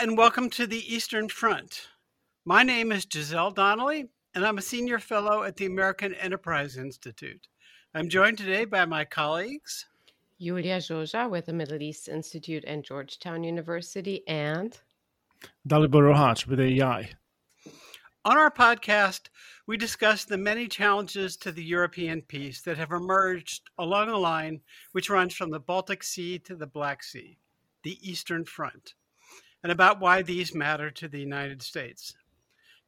[0.00, 1.88] and welcome to the Eastern Front.
[2.46, 7.48] My name is Giselle Donnelly, and I'm a senior fellow at the American Enterprise Institute.
[7.92, 9.84] I'm joined today by my colleagues
[10.40, 14.78] Julia Joja with the Middle East Institute and Georgetown University, and
[15.68, 17.10] Dalibor Rohac with AEI.
[18.24, 19.28] On our podcast,
[19.66, 24.62] we discuss the many challenges to the European peace that have emerged along a line
[24.92, 27.36] which runs from the Baltic Sea to the Black Sea,
[27.82, 28.94] the Eastern Front
[29.62, 32.14] and about why these matter to the United States.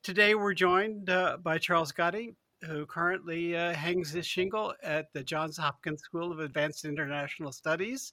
[0.03, 5.23] Today, we're joined uh, by Charles Gati, who currently uh, hangs his shingle at the
[5.23, 8.13] Johns Hopkins School of Advanced International Studies,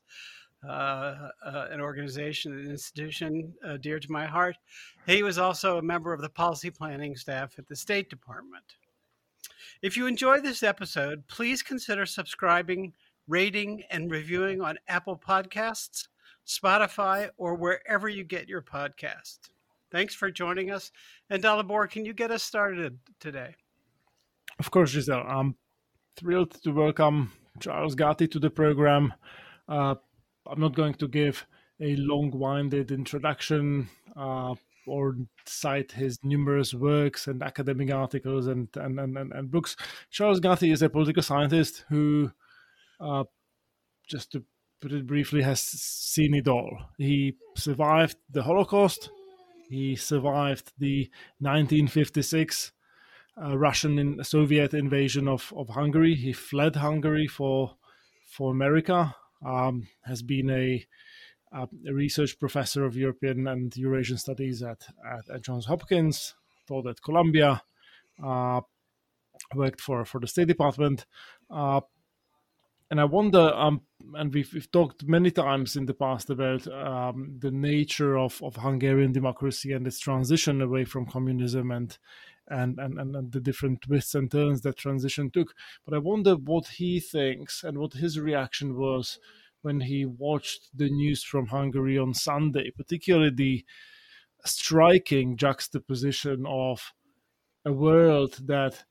[0.68, 4.58] uh, uh an organization, an institution uh, dear to my heart.
[5.08, 8.66] He was also a member of the policy planning staff at the State Department.
[9.82, 12.94] If you enjoy this episode, please consider subscribing,
[13.28, 16.08] rating, and reviewing on Apple Podcasts
[16.50, 19.38] Spotify, or wherever you get your podcast.
[19.92, 20.92] Thanks for joining us.
[21.30, 23.56] And Dalibor, can you get us started today?
[24.58, 25.26] Of course, Giselle.
[25.28, 25.56] I'm
[26.16, 29.14] thrilled to welcome Charles Gati to the program.
[29.68, 29.96] Uh,
[30.48, 31.46] I'm not going to give
[31.80, 34.56] a long winded introduction uh,
[34.88, 39.76] or cite his numerous works and academic articles and, and, and, and, books.
[40.10, 42.32] Charles Gati is a political scientist who,
[43.00, 43.24] uh,
[44.08, 44.44] just to
[44.80, 46.78] put it briefly, has seen it all.
[46.98, 49.10] He survived the Holocaust.
[49.70, 52.72] He survived the 1956
[53.42, 56.16] uh, Russian and Soviet invasion of, of Hungary.
[56.16, 57.76] He fled Hungary for
[58.26, 59.16] for America.
[59.46, 60.86] Um, has been a,
[61.54, 66.36] a, research professor of European and Eurasian studies at, at, at Johns Hopkins.
[66.68, 67.64] Taught at Columbia.
[68.22, 68.62] Uh,
[69.56, 71.06] worked for for the State Department.
[71.50, 71.82] Uh,
[72.90, 73.82] and I wonder, um,
[74.16, 78.56] and we've, we've talked many times in the past about um, the nature of, of
[78.56, 81.98] Hungarian democracy and its transition away from communism and,
[82.48, 85.54] and, and, and the different twists and turns that transition took.
[85.86, 89.20] But I wonder what he thinks and what his reaction was
[89.62, 93.66] when he watched the news from Hungary on Sunday, particularly the
[94.46, 96.94] striking juxtaposition of
[97.66, 98.86] a world that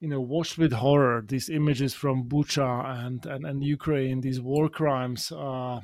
[0.00, 4.68] you know watched with horror these images from Bucha and and, and Ukraine, these war
[4.68, 5.80] crimes uh,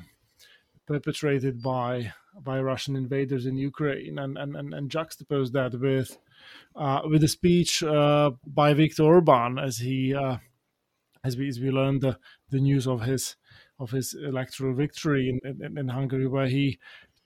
[0.87, 6.17] perpetrated by by Russian invaders in Ukraine, and and and, and juxtapose that with
[6.75, 10.37] uh, with a speech uh, by Viktor Orban as he uh,
[11.23, 12.17] as we as we learned the,
[12.49, 13.35] the news of his
[13.79, 16.79] of his electoral victory in, in, in Hungary, where he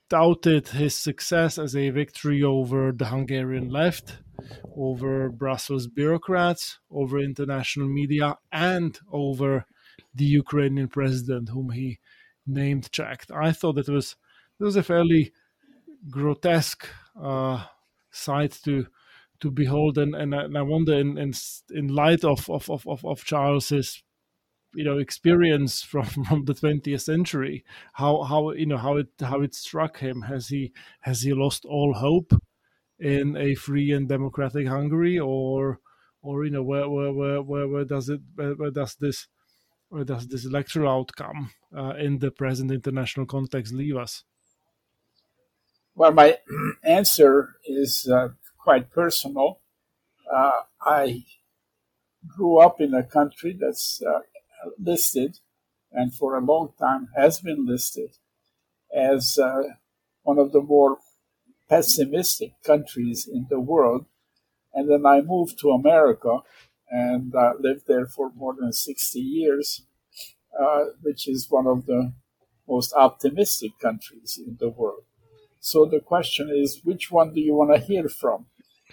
[0.08, 4.18] doubted his success as a victory over the Hungarian left,
[4.76, 9.66] over Brussels bureaucrats, over international media, and over
[10.14, 11.98] the Ukrainian president, whom he
[12.46, 13.30] named checked.
[13.30, 14.16] I thought that was
[14.58, 15.32] it was a fairly
[16.10, 16.86] grotesque
[17.20, 17.64] uh,
[18.10, 18.86] sight to
[19.40, 21.32] to behold, and, and, and I wonder in, in
[21.70, 24.02] in light of of, of, of Charles's
[24.78, 29.40] you know experience from from the 20th century how how you know how it how
[29.42, 30.22] it struck him.
[30.22, 32.32] Has he has he lost all hope
[32.98, 35.18] in a free and democratic hungary?
[35.18, 35.80] Or
[36.22, 39.26] or you know where where where where, where does it where, where, does this
[39.88, 44.22] where does this electoral outcome uh, in the present international context leave us?
[45.96, 46.38] Well my
[46.84, 48.28] answer is uh,
[48.58, 49.60] quite personal.
[50.32, 51.24] Uh, i
[52.26, 54.20] grew up in a country that's uh,
[54.78, 55.38] listed
[55.92, 58.10] and for a long time has been listed
[58.94, 59.62] as uh,
[60.22, 60.98] one of the more
[61.68, 64.06] pessimistic countries in the world.
[64.74, 66.38] And then I moved to America
[66.90, 69.82] and uh, lived there for more than 60 years,
[70.58, 72.12] uh, which is one of the
[72.66, 75.02] most optimistic countries in the world.
[75.60, 78.46] So the question is, which one do you want to hear from?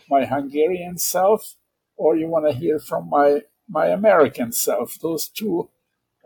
[0.10, 1.56] My Hungarian self,
[1.96, 4.98] or you want to hear from my my American self.
[5.00, 5.70] Those two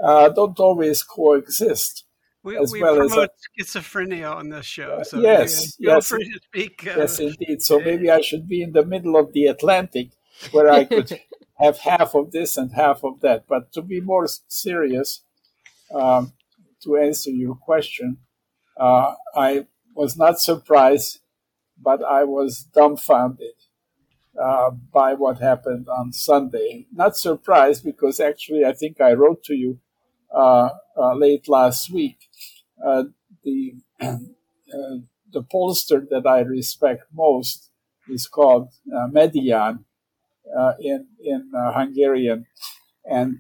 [0.02, 2.06] uh, don't always coexist.
[2.42, 5.04] We, as we well promote as schizophrenia on this show.
[5.04, 6.88] So yes, feel yes, free to speak.
[6.88, 7.62] Uh, yes, indeed.
[7.62, 10.12] So maybe I should be in the middle of the Atlantic,
[10.52, 11.20] where I could
[11.60, 13.44] have half of this and half of that.
[13.48, 15.22] But to be more serious,
[15.94, 16.32] um,
[16.84, 18.20] to answer your question,
[18.80, 21.20] uh, I was not surprised,
[21.78, 23.59] but I was dumbfounded
[24.42, 26.88] uh, by what happened on Sunday.
[26.94, 29.80] Not surprised because actually I think I wrote to you
[30.34, 32.18] uh, uh, late last week.
[32.86, 33.06] Uh,
[33.44, 34.18] the uh,
[35.32, 37.72] the pollster that I respect most
[38.08, 38.70] is called
[39.12, 39.86] Median
[40.80, 42.46] in in Hungarian,
[43.06, 43.38] and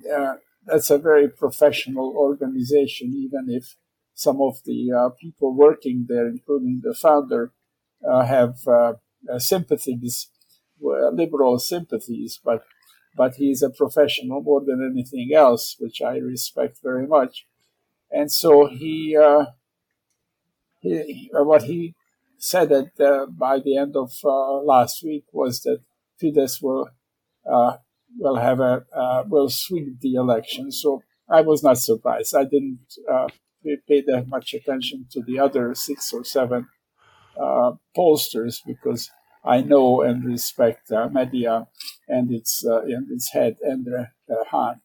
[0.66, 3.76] that's a very professional organization, even if
[4.14, 7.54] some of the uh, people working there, including the founder,
[8.08, 8.94] uh, have uh,
[9.38, 10.30] sympathies,
[10.82, 12.64] liberal sympathies, but
[13.16, 17.48] but he's a professional more than anything else, which I respect very much.
[18.12, 19.46] And so he, uh,
[20.80, 21.96] he what he
[22.38, 25.82] said that uh, by the end of uh, last week was that
[26.22, 26.90] Fidesz will
[28.18, 28.84] will have a
[29.28, 30.72] will sweep the election.
[30.72, 32.36] So I was not surprised.
[32.36, 32.80] I didn't
[33.88, 36.68] pay that much attention to the other six or seven
[37.40, 39.12] uh, pollsters because
[39.50, 41.66] I know and respect uh, Median
[42.08, 44.82] and its uh, and its head Endre uh, Hann.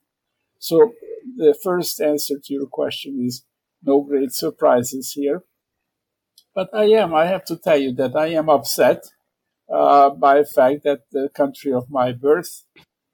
[0.58, 0.94] So
[1.36, 3.44] the first answer to your question is
[3.82, 5.42] no great surprises here,
[6.54, 7.14] but I am.
[7.14, 9.04] I have to tell you that I am upset
[9.68, 12.64] uh, by the fact that the country of my birth,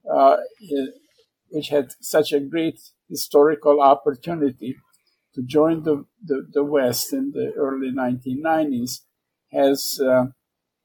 [0.08, 0.36] uh,
[1.48, 4.76] which had such a great historical opportunity
[5.34, 9.00] to join the, the, the West in the early 1990s
[9.52, 10.26] has uh,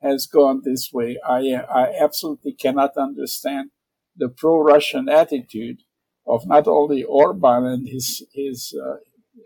[0.06, 1.18] has gone this way.
[1.28, 1.40] I
[1.84, 3.72] I absolutely cannot understand
[4.16, 5.80] the pro-Russian attitude
[6.26, 8.98] of not only Orban and his his uh,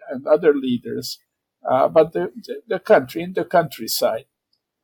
[0.10, 1.18] and other leaders,
[1.70, 2.32] uh, but the,
[2.68, 4.26] the country in the countryside.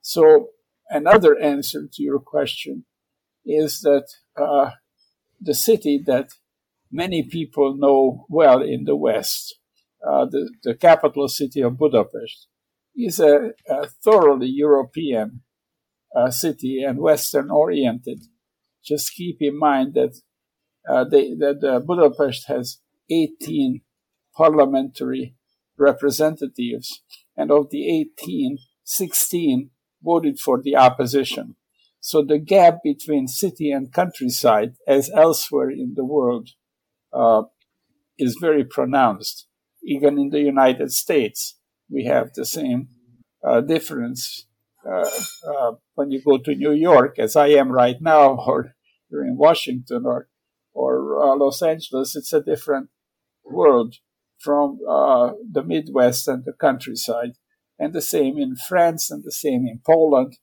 [0.01, 0.49] So
[0.89, 2.85] another answer to your question
[3.45, 4.71] is that uh,
[5.39, 6.29] the city that
[6.91, 9.55] many people know well in the West
[10.05, 12.47] uh, the, the capital city of Budapest,
[12.95, 15.41] is a, a thoroughly European
[16.15, 18.21] uh, city and Western oriented.
[18.83, 20.19] Just keep in mind that
[20.87, 22.79] uh, they, that uh, Budapest has
[23.09, 23.81] 18
[24.35, 25.35] parliamentary
[25.77, 27.01] representatives,
[27.35, 27.89] and of the
[28.19, 29.71] 18, 16
[30.03, 31.55] voted for the opposition.
[31.99, 36.49] So the gap between city and countryside, as elsewhere in the world,
[37.11, 37.43] uh,
[38.17, 39.47] is very pronounced
[39.85, 41.57] even in the United States,
[41.89, 42.89] we have the same
[43.47, 44.47] uh, difference.
[44.87, 45.09] Uh,
[45.47, 48.73] uh, when you go to New York, as I am right now, or
[49.09, 50.27] you're in Washington or
[50.73, 52.89] or uh, Los Angeles, it's a different
[53.45, 53.95] world
[54.37, 57.31] from the Midwest and the countryside,
[57.79, 60.37] and the same in France and the same in Poland,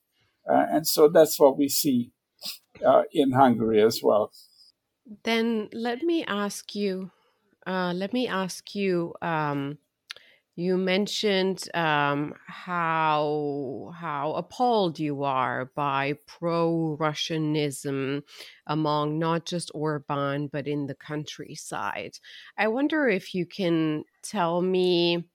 [0.45, 2.11] and so that's what we see
[3.11, 4.31] in Hungary as well.
[5.23, 7.11] Then let me ask you
[7.65, 9.13] uh, let me ask you.
[9.21, 9.77] Um,
[10.55, 18.21] you mentioned um, how how appalled you are by pro-Russianism
[18.67, 22.19] among not just Orban but in the countryside.
[22.57, 25.25] I wonder if you can tell me.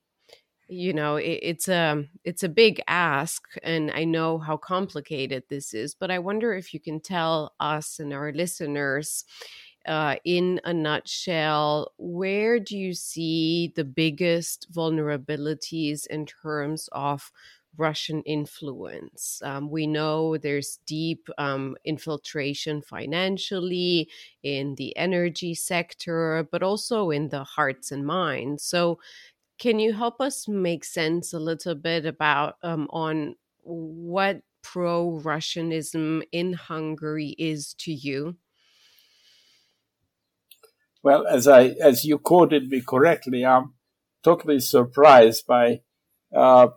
[0.70, 5.72] You know, it, it's a it's a big ask, and I know how complicated this
[5.72, 5.94] is.
[5.94, 9.24] But I wonder if you can tell us and our listeners
[9.86, 17.30] uh, in a nutshell, where do you see the biggest vulnerabilities in terms of
[17.76, 19.40] Russian influence?
[19.44, 24.08] Um, we know there's deep um, infiltration financially
[24.42, 28.64] in the energy sector, but also in the hearts and minds.
[28.64, 28.98] So,
[29.58, 36.22] can you help us make sense a little bit about um, on what pro Russianism
[36.32, 38.36] in Hungary is to you?
[41.08, 43.72] Well, as I as you quoted me correctly, I'm
[44.22, 45.80] totally surprised by
[46.36, 46.68] uh,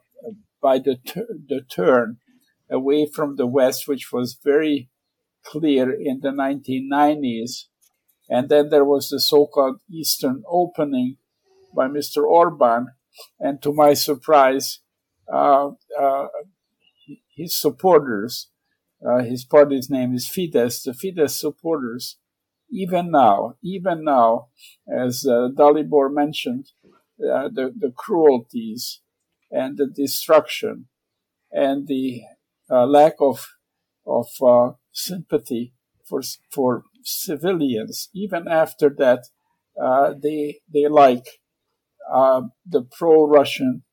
[0.61, 0.99] by the
[1.49, 2.19] the turn
[2.69, 4.89] away from the West, which was very
[5.43, 7.65] clear in the 1990s,
[8.29, 11.17] and then there was the so-called Eastern opening
[11.75, 12.23] by Mr.
[12.23, 12.87] Orban,
[13.37, 14.79] and to my surprise,
[15.27, 16.27] uh, uh,
[17.35, 18.47] his supporters,
[19.05, 22.15] uh, his party's name is Fidesz, the Fidesz supporters
[22.71, 24.47] even now, even now,
[24.87, 26.71] as uh, Dalibor mentioned,
[27.21, 29.01] uh, the, the cruelties
[29.51, 30.87] and the destruction
[31.51, 32.21] and the
[32.69, 33.47] uh, lack of
[34.05, 35.73] of uh, sympathy
[36.05, 38.09] for for civilians.
[38.13, 39.25] Even after that,
[39.81, 41.27] uh, they they like
[42.11, 43.83] uh, the pro-Russian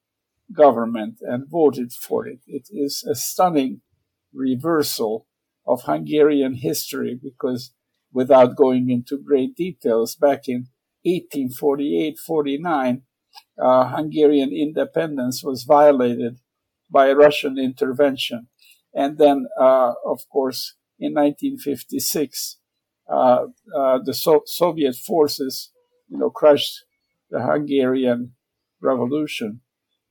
[0.53, 2.41] government and voted for it.
[2.47, 3.83] It is a stunning
[4.33, 5.27] reversal
[5.67, 7.73] of Hungarian history because
[8.13, 10.69] without going into great details, back in
[11.05, 13.03] 1848 49,
[13.61, 16.41] uh, Hungarian independence was violated
[16.91, 18.49] by Russian intervention.
[18.95, 22.59] And then, uh, of course, in 1956,
[23.09, 25.71] uh, uh, the so- Soviet forces,
[26.09, 26.85] you know, crushed
[27.31, 28.35] the Hungarian
[28.81, 29.61] revolution.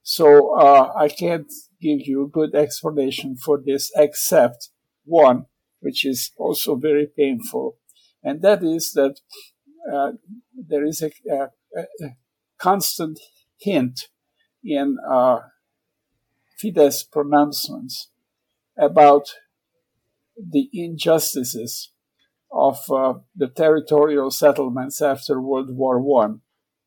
[0.04, 1.52] So uh, I can't
[1.82, 4.70] give you a good explanation for this, except
[5.04, 5.46] one,
[5.80, 7.78] which is also very painful
[8.28, 9.22] and that is that
[9.92, 10.12] uh,
[10.54, 11.48] there is a, a,
[12.04, 12.08] a,
[12.58, 13.20] constant
[13.58, 14.10] hint
[14.62, 15.40] in uh,
[16.62, 18.10] Fidesz pronouncements
[18.78, 19.28] about
[20.36, 21.92] the injustices
[22.52, 26.42] of uh, the territorial settlements after World War One.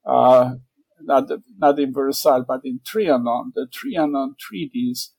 [0.04, 0.56] Uh,
[1.02, 3.52] not, not in Versailles, but in Trianon.
[3.54, 5.12] The Trianon treaties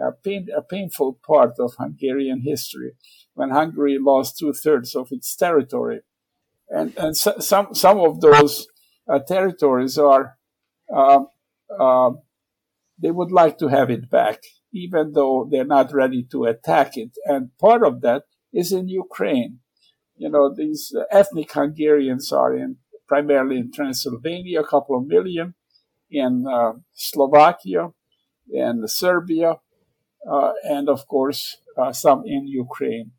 [0.00, 2.92] are pain, a painful part of Hungarian history
[3.36, 6.00] when Hungary lost two thirds of its territory.
[6.68, 8.66] And, and so, some, some of those
[9.06, 10.36] uh, territories are,
[10.92, 11.20] uh,
[11.78, 12.10] uh,
[12.98, 14.40] they would like to have it back,
[14.72, 17.10] even though they're not ready to attack it.
[17.26, 19.60] And part of that is in Ukraine.
[20.16, 25.54] You know, these ethnic Hungarians are in primarily in Transylvania, a couple of million,
[26.10, 27.92] in uh, Slovakia,
[28.52, 29.56] and Serbia,
[30.28, 33.12] uh, and of course uh, some in Ukraine.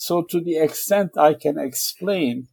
[0.00, 2.48] So, to the extent I can explain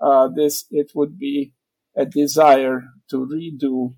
[0.00, 1.52] uh, this, it would be
[1.94, 3.94] a desire to redo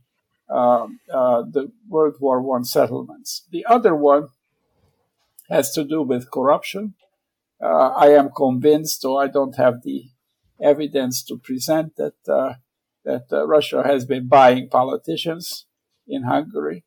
[0.53, 3.47] um, uh, the World War One settlements.
[3.53, 4.31] The other one
[5.49, 6.95] has to do with corruption.
[7.63, 10.07] Uh, I am convinced, though I don't have the
[10.61, 12.55] evidence to present, that uh,
[13.05, 15.67] that uh, Russia has been buying politicians
[16.09, 16.83] in Hungary.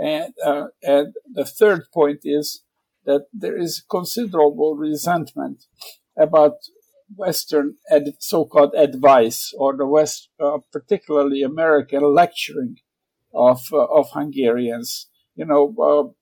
[0.00, 2.62] And, uh, and the third point is
[3.04, 5.64] that there is considerable resentment
[6.16, 6.54] about
[7.14, 12.76] Western ed- so-called advice or the West, uh, particularly American lecturing
[13.34, 15.08] of uh, of Hungarians.
[15.34, 16.12] You know, uh,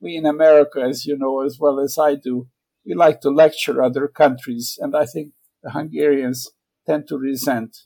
[0.00, 2.48] we in America, as you know as well as I do,
[2.84, 6.50] we like to lecture other countries, and I think the Hungarians
[6.86, 7.76] tend to resent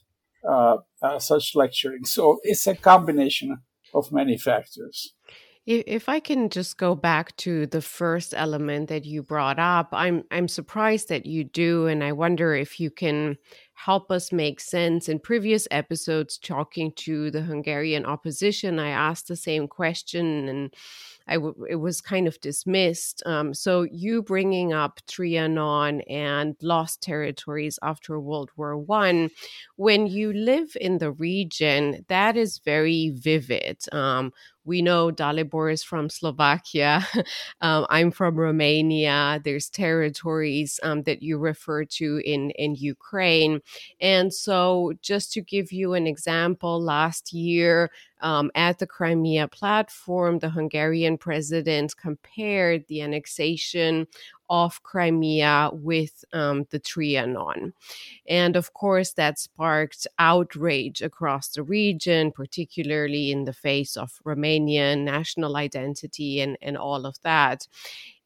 [0.47, 2.05] uh, uh, such lecturing.
[2.05, 3.57] So it's a combination
[3.93, 5.13] of many factors.
[5.65, 10.25] If I can just go back to the first element that you brought up, I'm
[10.29, 13.37] I'm surprised that you do, and I wonder if you can
[13.73, 15.07] help us make sense.
[15.07, 20.73] In previous episodes, talking to the Hungarian opposition, I asked the same question, and
[21.27, 23.23] I w- it was kind of dismissed.
[23.25, 29.29] Um, so you bringing up Trianon and lost territories after World War One,
[29.75, 33.83] when you live in the region, that is very vivid.
[33.91, 34.33] Um,
[34.65, 37.05] we know Dalibor is from Slovakia.
[37.61, 39.41] um, I'm from Romania.
[39.43, 43.59] There's territories um, that you refer to in, in Ukraine.
[43.99, 47.91] And so, just to give you an example, last year
[48.23, 54.07] um, at the Crimea platform, the Hungarian president compared the annexation
[54.49, 57.73] of Crimea with um, the Trianon.
[58.27, 65.03] And of course, that sparked outrage across the region, particularly in the face of Romanian
[65.03, 67.67] national identity and, and all of that.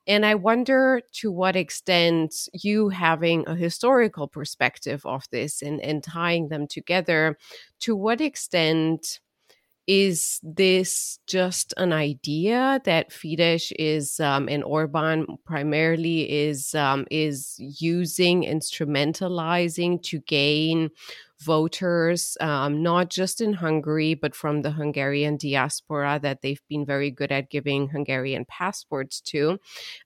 [0.06, 6.01] And I wonder to what extent you having a historical perspective of this and, and
[6.01, 7.38] tying them together,
[7.82, 9.20] to what extent
[9.88, 17.56] is this just an idea that Fidesz is um, and Orban primarily is um, is
[17.58, 20.89] using instrumentalizing to gain
[21.39, 27.12] voters, um, not just in Hungary, but from the Hungarian diaspora that they've been very
[27.12, 29.60] good at giving Hungarian passports to?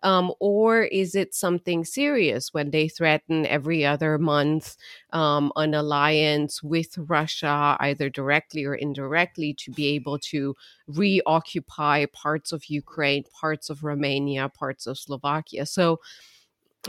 [0.04, 4.76] Um, or is it something serious when they threaten every other month
[5.14, 10.56] um, an alliance with Russia, either directly or indirectly, to be able to
[10.88, 15.66] reoccupy parts of Ukraine, parts of Romania, parts of Slovakia?
[15.66, 16.00] So,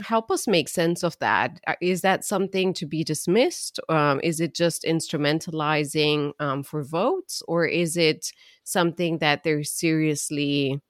[0.01, 1.59] help us make sense of that.
[1.67, 3.79] Uh, that something to be dismissed?
[3.89, 8.31] Um, is it just instrumentalizing um, for votes, or is it
[8.63, 10.81] something that they're seriously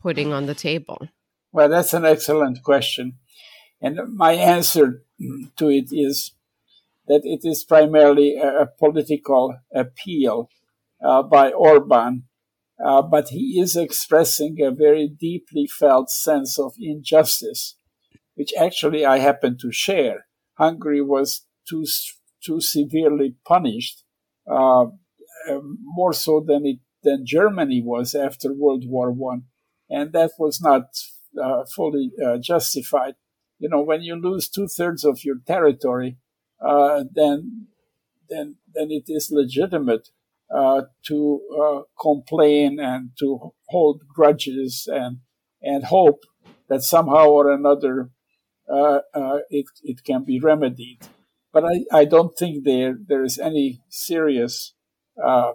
[0.00, 1.08] putting on the table?
[1.52, 3.14] Well, that's an excellent question.
[3.80, 5.02] And my answer
[5.56, 6.32] to it is
[7.08, 10.48] that it is primarily a, a political appeal
[11.02, 12.24] uh, by Orban,
[12.84, 17.76] uh, but he is expressing a very deeply felt sense of injustice
[18.36, 20.26] which actually I happen to share.
[20.54, 21.84] Hungary was too
[22.44, 24.04] too severely punished,
[24.48, 24.86] uh,
[25.50, 29.44] um, more so than it than Germany was after World War One,
[29.90, 30.84] and that was not
[31.42, 33.14] uh, fully uh, justified.
[33.58, 36.18] You know, when you lose two thirds of your territory,
[36.60, 37.68] uh, then
[38.28, 40.08] then then it is legitimate
[40.54, 45.18] uh, to uh, complain and to hold grudges and
[45.62, 46.20] and hope
[46.68, 48.10] that somehow or another
[48.68, 51.06] Uh, uh, it, it can be remedied.
[51.52, 54.74] But I, I don't think there, there is any serious
[55.22, 55.52] uh,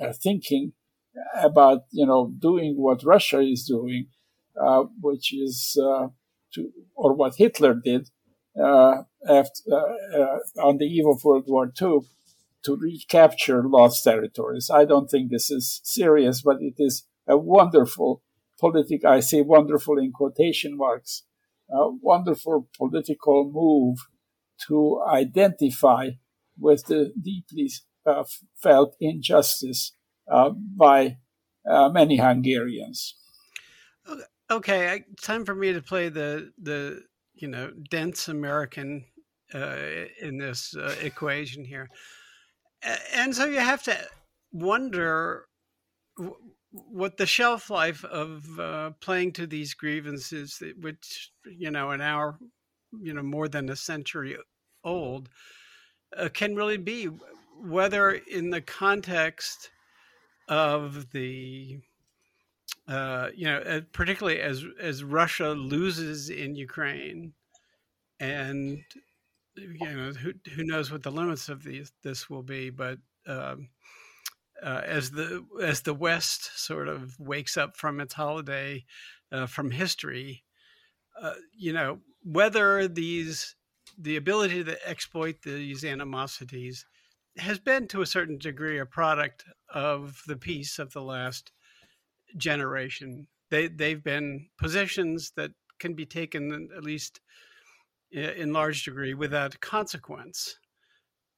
[0.00, 0.72] uh thinking
[1.34, 4.06] about, you know, doing what Russia is doing,
[5.00, 5.72] which is
[6.54, 8.10] to, or what Hitler did
[8.56, 9.60] after,
[10.62, 12.00] on the eve of World War II,
[12.62, 14.70] to recapture lost territories.
[14.72, 18.22] I don't think this is serious, but it is a wonderful
[18.58, 21.24] political, I say wonderful in quotation marks,
[21.72, 23.98] wonderful political move
[24.68, 26.10] to identify
[26.58, 27.70] with the deeply
[28.06, 28.24] uh,
[28.56, 29.92] felt injustice
[30.30, 31.18] uh, by
[31.68, 33.16] uh, many Hungarians.
[34.50, 37.02] Okay, I, time for me to play the the
[37.34, 39.04] you know dense American
[39.54, 39.76] uh,
[40.20, 41.88] in this uh, equation here,
[43.14, 43.96] and so you have to
[44.52, 45.46] wonder
[46.72, 52.38] what the shelf life of uh, playing to these grievances, which you know, an hour,
[53.00, 54.36] you know, more than a century
[54.84, 55.28] old,
[56.16, 57.08] uh, can really be.
[57.62, 59.70] Whether in the context
[60.48, 61.80] of the
[62.88, 67.32] uh, you know, uh, particularly as as Russia loses in Ukraine,
[68.18, 68.82] and
[69.56, 73.68] you know, who who knows what the limits of these this will be, but um,
[74.62, 78.84] uh, as the as the West sort of wakes up from its holiday
[79.32, 80.44] uh, from history,
[81.20, 83.56] uh, you know whether these
[83.98, 86.86] the ability to exploit these animosities
[87.36, 91.52] has been to a certain degree a product of the peace of the last
[92.36, 93.26] generation.
[93.50, 97.20] They they've been positions that can be taken at least
[98.10, 100.58] in large degree without consequence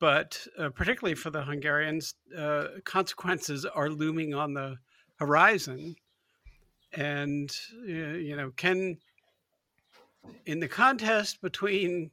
[0.03, 4.77] but uh, particularly for the Hungarians, uh, consequences are looming on the
[5.21, 5.95] horizon.
[6.93, 7.49] And,
[7.89, 8.99] uh, you know, can,
[10.45, 12.11] in the contest between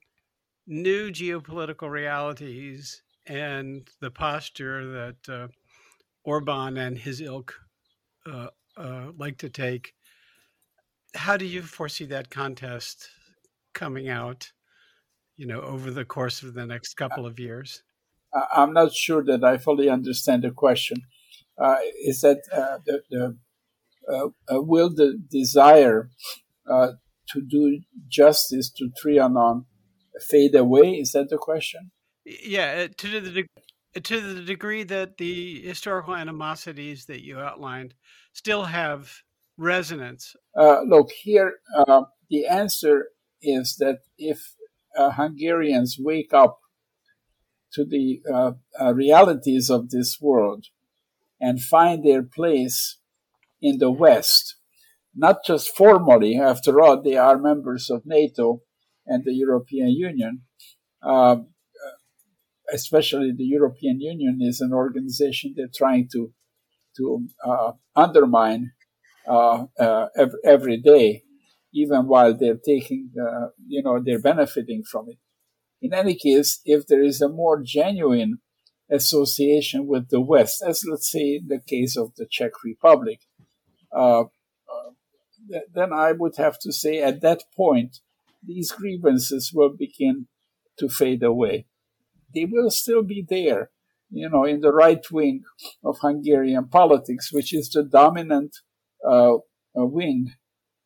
[0.68, 5.48] new geopolitical realities and the posture that uh,
[6.24, 7.56] Orban and his ilk
[8.28, 9.96] uh, uh, like to take,
[11.16, 13.10] how do you foresee that contest
[13.74, 14.52] coming out?
[15.40, 17.82] You know, over the course of the next couple of years?
[18.54, 20.98] I'm not sure that I fully understand the question.
[21.58, 23.38] Uh, is that uh, the, the
[24.12, 26.10] uh, uh will the desire
[26.70, 26.92] uh,
[27.30, 27.80] to do
[28.10, 29.66] justice to Trianon
[30.20, 30.96] fade away?
[30.96, 31.92] Is that the question?
[32.26, 33.46] Yeah, uh, to the
[34.02, 37.94] to the degree that the historical animosities that you outlined
[38.34, 39.24] still have
[39.58, 40.36] resonance.
[40.56, 41.60] look here,
[42.30, 43.08] the answer
[43.42, 44.54] is that if
[45.00, 46.60] uh, Hungarians wake up
[47.74, 50.66] to the uh, uh, realities of this world
[51.40, 52.98] and find their place
[53.62, 54.56] in the West,
[55.16, 58.62] not just formally, after all, they are members of NATO
[59.06, 60.42] and the European Union.
[61.02, 61.48] Um,
[61.86, 61.96] uh,
[62.74, 66.34] especially the European Union is an organization they're trying to
[66.98, 68.72] to uh, undermine
[69.28, 69.66] uh,
[70.18, 71.24] every, every day
[71.74, 75.18] even while they're taking, uh, you know, they're benefiting from it.
[75.82, 78.40] In any case, if there is a more genuine
[78.90, 83.20] association with the West, as let's say the case of the Czech Republic,
[83.96, 84.26] uh, uh,
[85.74, 88.00] then I would have to say at that point,
[88.44, 90.28] these grievances will begin
[90.78, 91.66] to fade away.
[92.34, 93.70] They will still be there,
[94.10, 95.44] you know, in the right wing
[95.84, 98.56] of Hungarian politics, which is the dominant
[99.08, 99.38] uh,
[99.76, 100.34] wing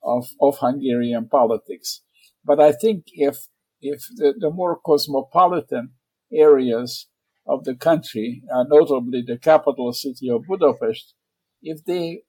[0.03, 2.01] of, of Hungarian politics.
[2.43, 3.47] But I think if,
[3.81, 5.91] if the, the more cosmopolitan
[6.31, 7.07] areas
[7.45, 11.13] of the country, uh, notably the capital city of Budapest,
[11.61, 12.23] if they,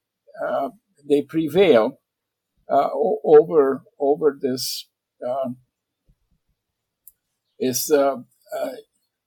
[0.45, 0.71] uh,
[1.09, 2.01] they prevail
[2.71, 2.89] uh,
[3.25, 4.89] over, over this,
[5.27, 5.51] uh,
[7.59, 8.17] is uh,
[8.59, 8.71] uh,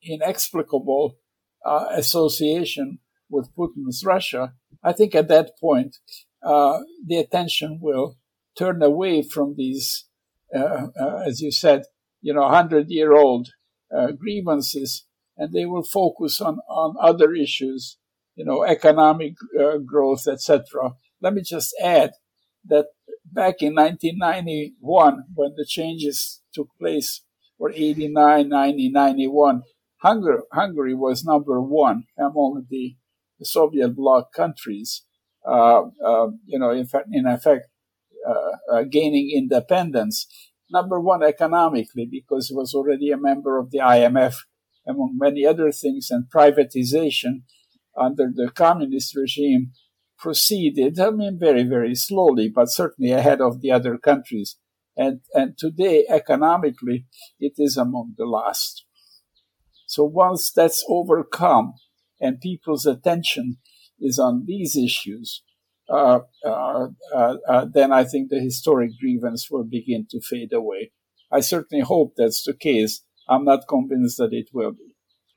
[0.04, 1.18] inexplicable
[1.92, 5.98] association with Putin's Russia, I think at that point,
[6.42, 8.18] the attention will
[8.58, 10.06] turn away from these,
[10.56, 11.84] uh, uh, as you said,
[12.22, 13.50] you know, hundred year old
[13.96, 15.06] uh, grievances,
[15.38, 17.98] and they will focus on, on other issues,
[18.36, 20.94] you know, economic uh, growth, etc.
[21.22, 22.12] Let me just add
[22.66, 22.88] that
[23.26, 27.22] back in 1991, when the changes took place,
[27.60, 29.64] or 89, 90, 91,
[29.98, 32.96] Hungary, Hungary was number one among the,
[33.44, 35.04] Soviet bloc countries.
[35.48, 37.68] Uh, uh, you know, in fact, in effect,
[38.90, 40.28] gaining independence.
[40.70, 44.36] Number one, economically, because he was already a member of the IMF,
[44.86, 47.44] among many other things, and privatization
[47.98, 49.72] under the communist regime
[50.18, 54.58] proceeded, I mean, very, very slowly, but certainly ahead of the other countries.
[54.96, 57.06] And, and today, economically,
[57.40, 58.86] it is among the last.
[59.86, 61.76] So once that's overcome
[62.20, 63.58] and people's attention
[64.00, 65.47] is on these issues, uh, uh, uh,
[65.90, 70.92] Uh, uh, uh, then I think the historic grievance will begin to fade away.
[71.32, 73.04] I certainly hope that's the case.
[73.30, 74.96] I'm not convinced that it will be.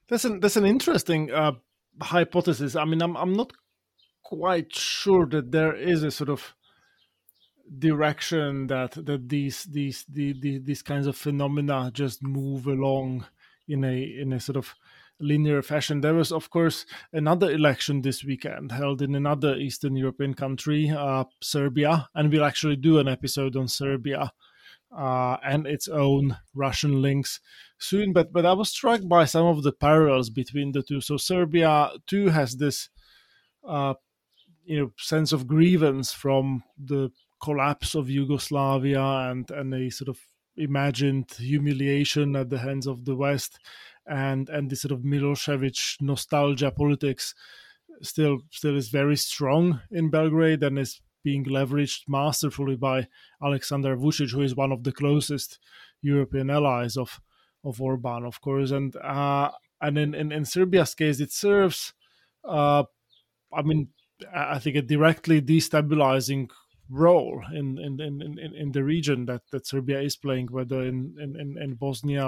[0.09, 1.53] That's an that's an interesting uh,
[2.01, 2.75] hypothesis.
[2.75, 3.53] I mean, I'm I'm not
[4.25, 6.55] quite sure that there is a sort of
[7.79, 13.27] direction that that these these the, the, these kinds of phenomena just move along
[13.69, 14.75] in a in a sort of
[15.21, 16.01] linear fashion.
[16.01, 21.25] There was, of course, another election this weekend held in another Eastern European country, uh,
[21.43, 24.33] Serbia, and we'll actually do an episode on Serbia
[24.97, 27.41] uh, and its own Russian links
[27.79, 28.13] soon.
[28.13, 31.01] But but I was struck by some of the parallels between the two.
[31.01, 32.89] So Serbia too has this,
[33.67, 33.95] uh,
[34.65, 37.11] you know, sense of grievance from the
[37.43, 40.19] collapse of Yugoslavia and and a sort of
[40.57, 43.59] imagined humiliation at the hands of the West
[44.11, 47.35] and and this sort of Milosevic nostalgia politics
[48.03, 53.07] still still is very strong in Belgrade and is being leveraged masterfully by
[53.43, 55.59] Alexander Vucic, who is one of the closest
[56.03, 57.21] European allies of
[57.63, 61.95] of Orban, of course, and uh, and in, in, in Serbia's case, it serves,
[62.45, 62.85] uh,
[63.53, 63.89] I mean,
[64.35, 66.51] I think a directly destabilizing
[66.91, 71.57] role in in, in, in, the region that, that Serbia is playing, whether in, in,
[71.63, 72.27] in Bosnia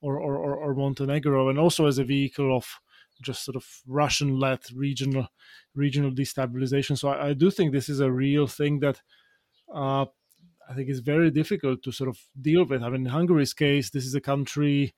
[0.00, 2.66] or or, or, or Montenegro, and also as a vehicle of
[3.20, 5.28] just sort of Russian-led regional
[5.74, 6.96] regional destabilization.
[6.96, 9.00] So I, I, do think this is a real thing that
[9.74, 10.06] uh,
[10.68, 12.82] I think is very difficult to sort of deal with.
[12.82, 14.94] I mean, in Hungary's case, this is a country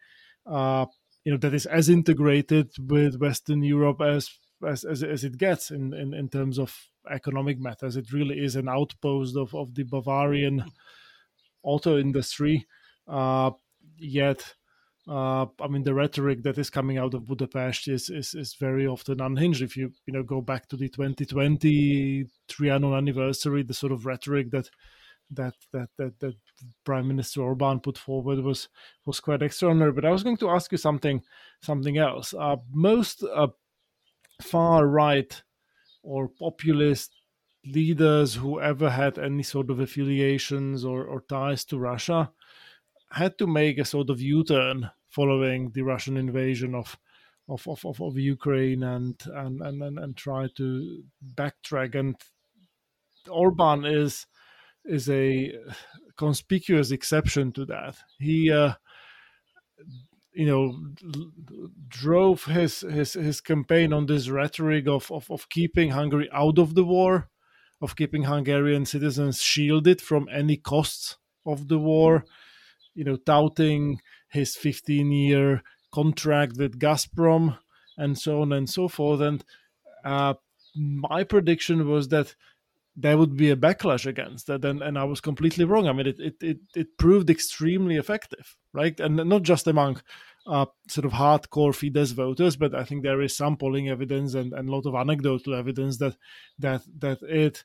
[0.46, 0.86] uh,
[1.24, 4.30] you know that is as integrated with Western Europe as
[4.66, 6.76] as, as, as it gets in, in, in terms of
[7.10, 7.96] economic matters.
[7.96, 10.64] It really is an outpost of, of the Bavarian
[11.62, 12.66] auto industry.
[13.08, 13.52] Uh,
[13.96, 14.54] yet
[15.10, 18.86] uh, I mean, the rhetoric that is coming out of Budapest is, is is very
[18.86, 19.60] often unhinged.
[19.60, 24.52] If you you know go back to the 2020 Trianon anniversary, the sort of rhetoric
[24.52, 24.70] that
[25.32, 26.36] that that that, that
[26.84, 28.68] Prime Minister Orban put forward was
[29.04, 29.90] was quite extraordinary.
[29.90, 31.22] But I was going to ask you something
[31.60, 32.32] something else.
[32.32, 33.48] Uh, most uh,
[34.40, 35.42] far right
[36.04, 37.10] or populist
[37.66, 42.30] leaders who ever had any sort of affiliations or, or ties to Russia
[43.10, 46.96] had to make a sort of U-turn following the Russian invasion of
[47.50, 51.02] of, of, of, Ukraine and, and, and, and, and try to
[51.34, 51.96] backtrack.
[51.96, 52.16] And
[53.28, 54.26] Orban is
[54.84, 55.52] is a
[56.16, 57.96] conspicuous exception to that.
[58.18, 58.74] He, uh,
[60.32, 60.78] you know,
[61.88, 66.74] drove his, his his campaign on this rhetoric of, of, of keeping Hungary out of
[66.74, 67.28] the war,
[67.82, 72.24] of keeping Hungarian citizens shielded from any costs of the war.
[72.94, 75.62] You know, touting his 15 year
[75.92, 77.58] contract with Gazprom
[77.96, 79.20] and so on and so forth.
[79.20, 79.44] And
[80.04, 80.34] uh,
[80.74, 82.34] my prediction was that
[82.96, 85.88] there would be a backlash against that, and, and I was completely wrong.
[85.88, 88.98] I mean, it, it, it, it proved extremely effective, right?
[88.98, 90.02] And not just among
[90.46, 94.52] uh, sort of hardcore Fidesz voters, but I think there is some polling evidence and,
[94.52, 96.16] and a lot of anecdotal evidence that
[96.58, 97.62] that that it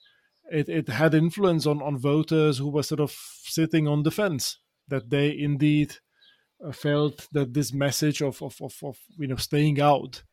[0.52, 4.60] it, it had influence on, on voters who were sort of sitting on the fence,
[4.88, 5.96] that they indeed
[6.72, 10.24] felt that this message of, of, of, of you know staying out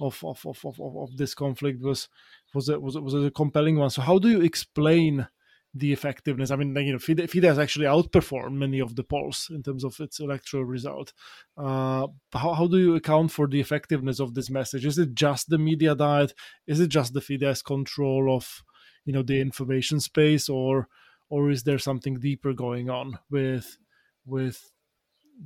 [0.00, 2.08] of of, of, of, of this conflict was
[2.54, 3.90] was a, was a, was a compelling one.
[3.90, 5.28] So how do you explain
[5.74, 6.50] the effectiveness?
[6.50, 10.18] I mean, you know, Fidesz actually outperformed many of the polls in terms of its
[10.18, 11.12] electoral result.
[11.56, 14.86] Uh, how how do you account for the effectiveness of this message?
[14.86, 16.32] Is it just the media diet?
[16.66, 18.62] Is it just the Fidesz control of
[19.04, 20.88] you know the information space, or
[21.28, 23.78] or is there something deeper going on with
[24.24, 24.72] with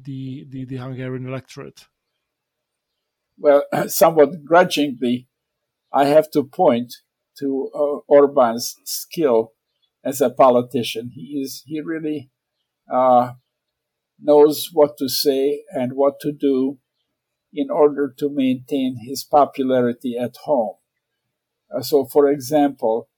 [0.00, 1.86] the, the, the Hungarian electorate?
[3.38, 5.28] Well, somewhat grudgingly,
[5.92, 6.94] I have to point
[7.38, 9.52] to uh, Orban's skill
[10.04, 11.10] as a politician.
[11.14, 12.30] He is he really
[12.92, 13.32] uh,
[14.20, 16.78] knows what to say and what to do
[17.52, 20.76] in order to maintain his popularity at home.
[21.74, 23.08] Uh, so, for example,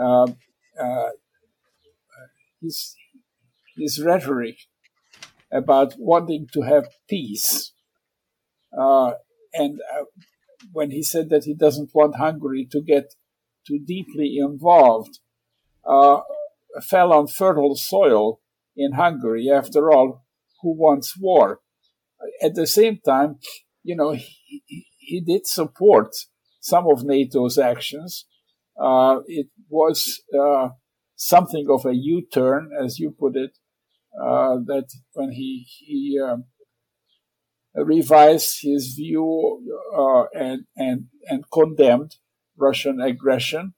[0.00, 0.36] um,
[0.80, 1.10] uh,
[2.60, 2.94] his
[3.76, 4.56] his rhetoric
[5.52, 7.72] about wanting to have peace.
[8.76, 9.12] Uh,
[9.52, 10.04] and uh,
[10.72, 13.14] when he said that he doesn't want Hungary to get
[13.66, 15.18] too deeply involved,
[15.84, 16.20] uh,
[16.80, 18.40] fell on fertile soil
[18.76, 19.50] in Hungary.
[19.50, 20.24] After all,
[20.62, 21.60] who wants war?
[22.42, 23.36] At the same time,
[23.82, 24.62] you know, he,
[24.98, 26.14] he did support
[26.60, 28.26] some of NATO's actions.
[28.80, 30.70] Uh, it was uh,
[31.16, 33.58] something of a U-turn, as you put it,
[34.20, 36.44] uh, that when he he um,
[37.74, 39.60] revised his view
[39.96, 42.16] uh, and and and condemned
[42.56, 43.74] Russian aggression,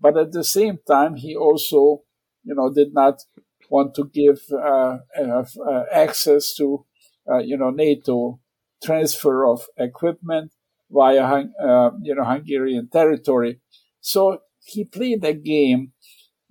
[0.00, 2.02] but at the same time he also
[2.44, 3.22] you know did not
[3.68, 6.86] want to give uh, uh access to
[7.30, 8.40] uh, you know NATO
[8.82, 10.52] transfer of equipment
[10.90, 13.60] via uh, you know Hungarian territory.
[14.00, 15.92] So he played a game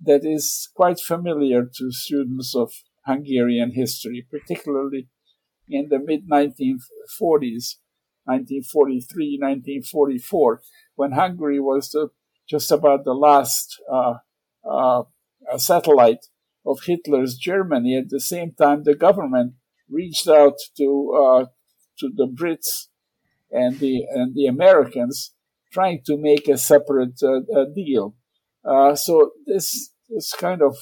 [0.00, 2.72] that is quite familiar to students of
[3.06, 5.08] Hungarian history, particularly
[5.68, 7.76] in the mid 1940s,
[8.24, 10.62] 1943, 1944,
[10.96, 12.08] when Hungary was the,
[12.48, 14.14] just about the last uh,
[14.68, 15.02] uh,
[15.56, 16.26] satellite
[16.64, 17.96] of Hitler's Germany.
[17.96, 19.54] At the same time, the government
[19.88, 21.46] reached out to uh,
[21.98, 22.88] to the Brits
[23.50, 25.32] and the and the Americans,
[25.72, 28.16] trying to make a separate uh, deal.
[28.64, 30.76] Uh, so this this kind of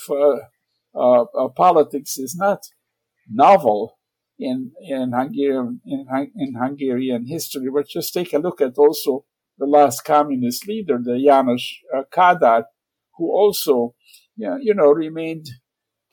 [0.95, 2.61] uh, politics is not
[3.31, 3.99] novel
[4.39, 7.69] in in Hungarian in, in Hungarian history.
[7.73, 9.25] But just take a look at also
[9.59, 11.63] the last communist leader, the János
[12.13, 12.65] Kádár,
[13.17, 13.95] who also
[14.37, 15.47] you know remained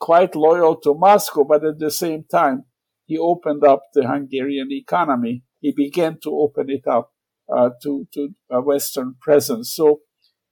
[0.00, 2.64] quite loyal to Moscow, but at the same time
[3.04, 5.44] he opened up the Hungarian economy.
[5.60, 7.12] He began to open it up
[7.52, 9.74] uh, to to a Western presence.
[9.74, 10.00] So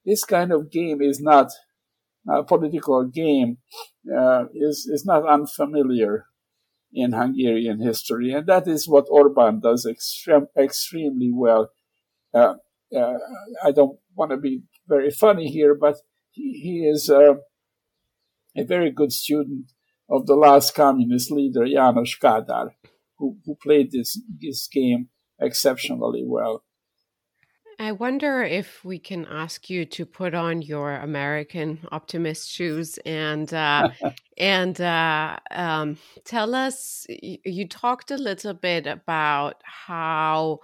[0.05, 1.51] this kind of game is not
[2.29, 3.59] a political game
[4.15, 6.27] uh, is is not unfamiliar
[6.93, 11.71] in Hungarian history, and that is what Orban does extreme, extremely well.
[12.35, 12.55] Uh,
[12.95, 13.19] uh,
[13.63, 15.97] I don't want to be very funny here, but
[16.31, 17.35] he, he is uh,
[18.57, 19.73] a very good student
[20.09, 22.71] of the last communist leader, János Kádár,
[23.19, 25.09] who, who played this, this game
[25.41, 26.65] exceptionally well.
[27.81, 33.53] I wonder if we can ask you to put on your American optimist shoes and
[33.55, 33.89] uh,
[34.37, 37.07] and uh, um, tell us.
[37.09, 40.59] You talked a little bit about how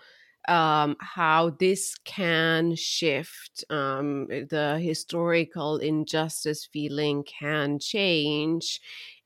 [0.46, 3.64] um, how this can shift.
[3.70, 8.78] Um, the historical injustice feeling can change.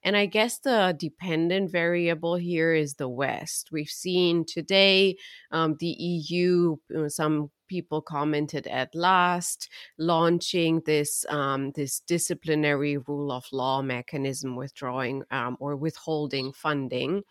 [0.04, 3.70] And I guess the dependent variable here is the West.
[3.72, 5.16] We've seen today
[5.50, 6.76] um, the EU,
[7.08, 15.22] some people commented at last, launching this um, this disciplinary rule of law mechanism, withdrawing
[15.30, 17.22] um, or withholding funding.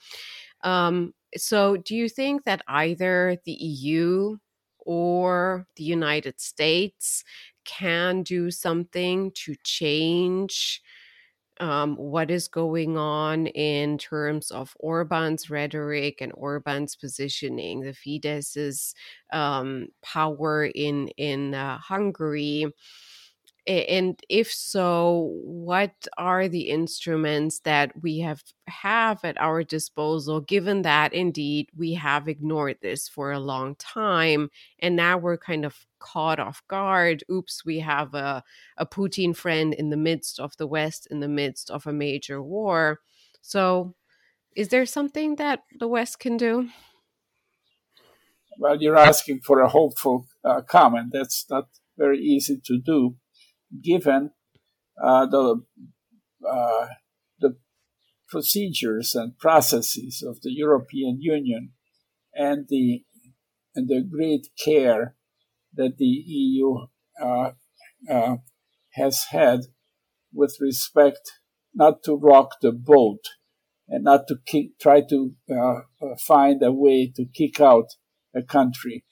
[0.63, 4.37] Um, so, do you think that either the EU
[4.79, 7.23] or the United States
[7.65, 10.81] can do something to change
[11.59, 18.95] um, what is going on in terms of Orban's rhetoric and Orban's positioning, the Fidesz's
[19.31, 22.65] um, power in in uh, Hungary?
[23.67, 30.81] and if so what are the instruments that we have have at our disposal given
[30.81, 35.75] that indeed we have ignored this for a long time and now we're kind of
[35.99, 37.23] caught off guard.
[37.31, 38.43] Oops we have a,
[38.77, 42.41] a putin friend in the midst of the west in the midst of a major
[42.41, 42.99] war.
[43.41, 43.95] So
[44.55, 46.69] is there something that the west can do?
[48.57, 51.09] Well you're asking for a hopeful uh, comment.
[51.13, 53.15] That's not very easy to do
[53.83, 54.31] given
[55.01, 55.63] uh, the
[56.47, 56.87] uh,
[57.39, 57.57] the
[58.27, 61.73] procedures and processes of the European Union
[62.33, 63.03] and the
[63.75, 65.15] and the great care
[65.79, 66.87] that the EU
[67.23, 67.51] uh,
[68.09, 68.35] uh,
[68.91, 69.61] has had
[70.33, 71.31] with respect
[71.73, 73.23] not to rock the boat
[73.87, 77.85] and not to kick, try to uh, uh, find a way to kick out
[78.35, 79.05] a country.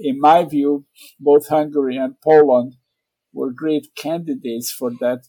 [0.00, 0.84] in my view,
[1.18, 2.74] both Hungary and Poland
[3.32, 5.22] were great candidates for that.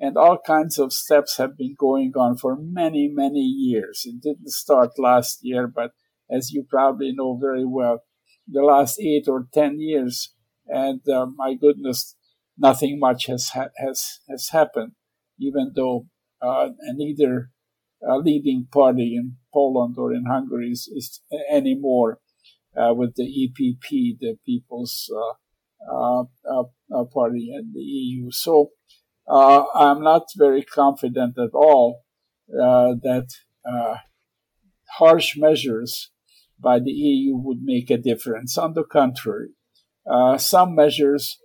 [0.00, 4.02] And all kinds of steps have been going on for many, many years.
[4.06, 5.92] It didn't start last year, but
[6.30, 8.02] as you probably know very well,
[8.48, 10.32] the last eight or ten years,
[10.66, 12.16] and uh, my goodness,
[12.56, 14.92] nothing much has ha- has has happened.
[15.38, 16.06] Even though
[16.40, 17.50] uh, neither
[18.06, 22.20] uh, leading party in Poland or in Hungary is, is anymore
[22.76, 25.10] uh, with the EPP, the People's
[25.90, 26.24] uh,
[27.12, 28.30] party in the EU.
[28.30, 28.70] So
[29.28, 32.02] uh, I'm not very confident at all
[32.48, 33.28] that
[34.98, 36.10] harsh measures
[36.58, 38.56] by the EU would make a difference.
[38.56, 39.50] On the contrary,
[40.38, 41.38] some measures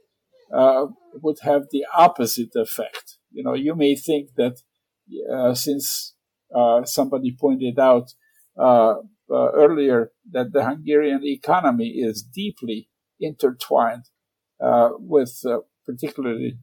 [0.52, 3.17] would have the opposite effect.
[3.32, 4.62] You know, you may think that
[5.56, 6.15] since
[6.86, 8.13] somebody pointed out
[8.58, 8.95] uh,
[9.32, 14.04] uh, earlier that the Hungarian economy is deeply intertwined
[14.62, 16.58] uh, with uh, particularly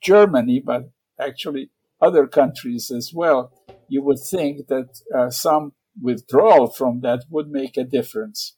[0.00, 1.70] Germany, but actually
[2.00, 3.52] other countries as well,
[3.88, 8.56] you would think that uh, some withdrawal from that would make a difference,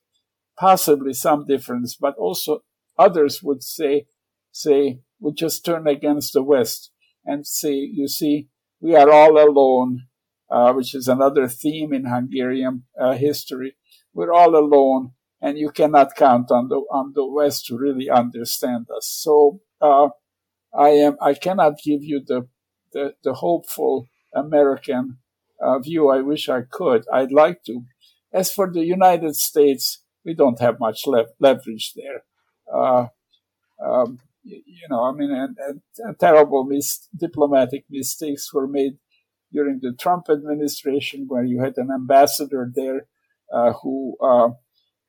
[0.59, 2.61] possibly some difference, but also
[2.99, 4.07] others would say,
[4.53, 6.91] say, would just turn against the West
[7.25, 8.49] and say, you see,
[8.81, 10.07] we are all alone,
[10.51, 13.77] uh, which is another theme in Hungarian uh, history.
[14.15, 18.87] we're all alone, and you cannot count on the on the West to really understand
[18.97, 19.07] us.
[19.07, 20.09] So uh,
[20.77, 22.49] I am I cannot give you the
[22.93, 25.19] the, the hopeful American
[25.61, 26.09] uh, view.
[26.09, 27.05] I wish I could.
[27.13, 27.85] I'd like to.
[28.33, 32.25] As for the United States, we don't have much le- leverage there.
[32.73, 33.07] Uh,
[33.85, 38.99] um, you, know, I mean, and, and, and terrible mis- diplomatic mistakes were made
[39.53, 43.07] during the Trump administration, where you had an ambassador there
[43.53, 44.49] uh, who uh,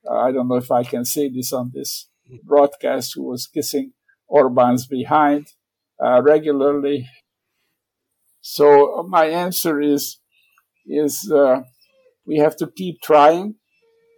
[0.09, 2.09] I don't know if I can say this on this
[2.43, 3.93] broadcast, who was kissing
[4.27, 5.47] Orban's behind
[6.03, 7.09] uh, regularly.
[8.41, 10.18] So my answer is
[10.89, 11.61] is uh,
[12.25, 13.55] we have to keep trying,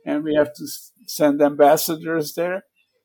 [0.05, 0.65] and we have to
[1.07, 2.63] send ambassadors there,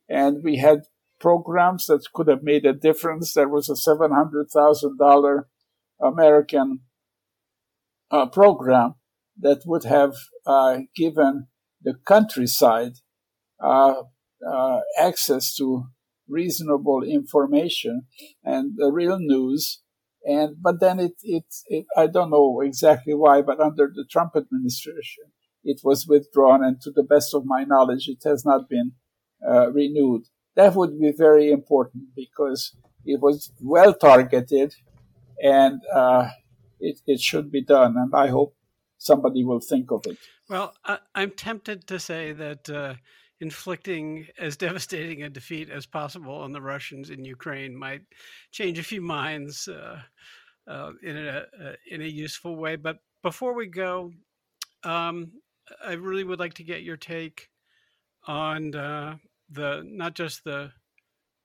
[0.08, 0.82] and we had
[1.20, 3.32] programs that could have made a difference.
[3.32, 5.48] There was a seven hundred thousand dollar
[6.00, 6.80] American
[8.10, 8.94] uh, program
[9.38, 10.14] that would have
[10.46, 11.48] uh, given
[11.82, 12.94] the countryside
[13.62, 14.02] uh,
[14.46, 15.86] uh, access to
[16.28, 18.02] reasonable information
[18.44, 19.82] and the real news.
[20.26, 24.32] And but then it, it, it I don't know exactly why, but under the Trump
[24.34, 25.24] administration,
[25.62, 28.92] it was withdrawn, and to the best of my knowledge, it has not been
[29.48, 30.24] uh, renewed.
[30.56, 34.74] That would be very important because it was well targeted,
[35.40, 36.30] and uh,
[36.80, 37.94] it, it should be done.
[37.96, 38.56] And I hope
[38.98, 40.18] somebody will think of it.
[40.48, 42.94] Well, I, am tempted to say that uh,
[43.40, 48.02] inflicting as devastating a defeat as possible on the Russians in Ukraine might
[48.50, 50.00] change a few minds uh,
[50.66, 52.76] uh, in a uh, in a useful way.
[52.76, 54.12] But before we go,
[54.84, 55.32] um,
[55.84, 57.48] I really would like to get your take
[58.26, 59.16] on uh,
[59.50, 60.72] the not just the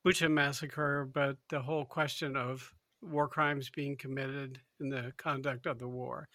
[0.06, 5.80] Bucha massacre, but the whole question of war crimes being committed in the conduct of
[5.80, 6.28] the war.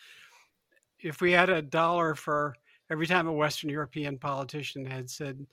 [1.01, 2.57] If we had a dollar for
[2.91, 5.47] every time a Western European politician had said,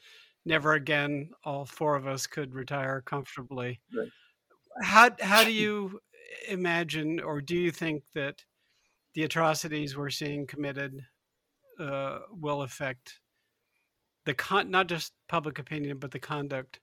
[0.45, 3.79] never again, all four of us could retire comfortably.
[3.95, 4.09] Right.
[4.81, 5.99] How, how do you
[6.47, 8.43] imagine, or do you think that
[9.13, 10.99] the atrocities we're seeing committed
[11.79, 13.19] uh, will affect
[14.25, 16.79] the con- not just public opinion, but the conduct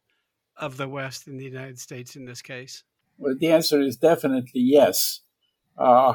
[0.57, 2.85] of the West in the United States in this case?
[3.19, 5.21] Well, the answer is definitely yes.
[5.77, 6.15] Uh,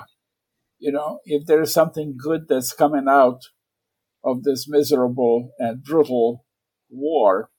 [0.80, 3.42] you know, if there is something good that's coming out
[4.26, 6.46] of this miserable and brutal
[6.90, 7.52] war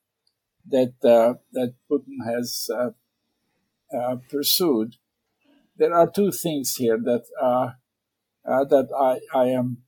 [0.69, 2.91] that uh, that Putin has uh,
[3.97, 4.97] uh, pursued.
[5.77, 7.71] There are two things here that uh,
[8.51, 9.79] uh, that I, I am,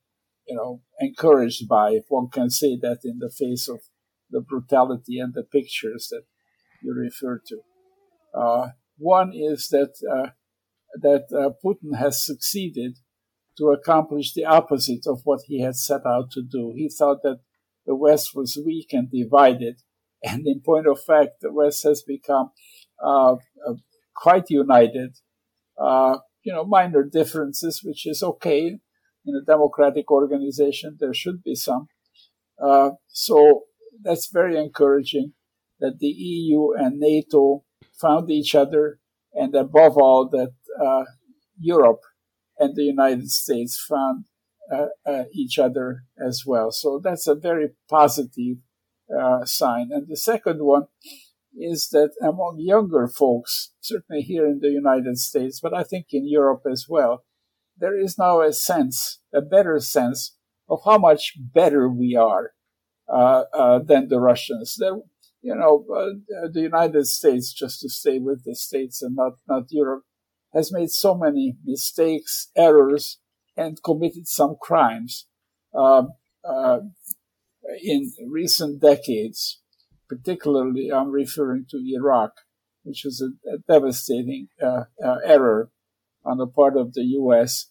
[0.46, 3.80] you know, encouraged by, if one can say that in the face of
[4.30, 6.22] the brutality and the pictures that
[6.82, 7.60] you refer to.
[8.34, 9.94] Uh, one is that
[11.00, 12.98] that Putin has succeeded
[13.58, 16.72] to accomplish the opposite of what he had set out to do.
[16.74, 17.40] He thought that
[17.86, 19.82] the West was weak and divided.
[20.22, 22.50] And in point of fact, the West has become
[23.02, 23.74] uh, uh,
[24.14, 25.16] quite united.
[25.78, 28.78] Uh, you know, minor differences, which is okay
[29.26, 30.96] in a democratic organization.
[30.98, 31.88] There should be some.
[32.62, 33.62] Uh, so
[34.02, 35.34] that's very encouraging
[35.80, 37.64] that the EU and NATO
[38.00, 38.98] found each other,
[39.32, 40.52] and above all, that
[40.84, 41.04] uh,
[41.58, 42.00] Europe
[42.58, 44.24] and the United States found
[44.72, 46.70] uh, uh, each other as well.
[46.70, 48.58] So that's a very positive
[49.16, 49.88] uh, sign.
[49.90, 50.86] And the second one
[51.56, 56.28] is that among younger folks, certainly here in the United States, but I think in
[56.28, 57.24] Europe as well,
[57.78, 60.36] there is now a sense, a better sense
[60.68, 62.52] of how much better we are
[63.08, 64.76] uh, uh, than the Russians.
[64.78, 64.98] There,
[65.40, 69.64] you know, uh, the United States, just to stay with the states and not not
[69.70, 70.04] Europe,
[70.54, 73.18] has made so many mistakes, errors,
[73.56, 75.26] and committed some crimes
[75.74, 76.10] um,
[76.44, 76.78] uh,
[77.82, 79.60] in recent decades.
[80.08, 82.32] Particularly, I'm referring to Iraq,
[82.82, 85.70] which was a, a devastating uh, uh, error
[86.24, 87.66] on the part of the U.S.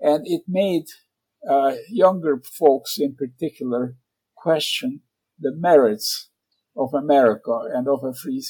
[0.00, 0.86] And it made
[1.48, 3.96] uh, younger folks, in particular,
[4.34, 5.00] question
[5.38, 6.30] the merits
[6.76, 8.42] of America and of a free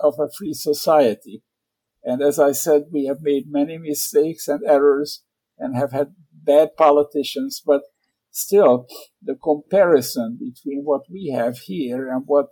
[0.00, 1.42] of a free society.
[2.08, 5.24] And as I said, we have made many mistakes and errors
[5.58, 7.82] and have had bad politicians, but
[8.30, 8.86] still
[9.20, 12.46] the comparison between what we have here and what,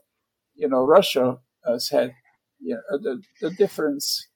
[0.54, 2.12] you know, Russia has had,
[2.60, 4.28] you know, the, the difference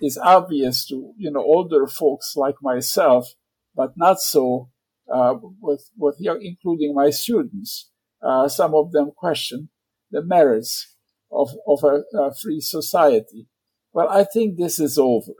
[0.00, 3.26] is obvious to, you know, older folks like myself,
[3.74, 4.70] but not so
[5.12, 7.90] uh, with, with young, including my students.
[8.22, 9.68] Uh, some of them question
[10.12, 10.94] the merits
[11.32, 13.48] of, of a, a free society.
[13.92, 15.34] Well, I think this is over,